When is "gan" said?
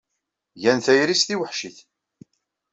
0.61-0.79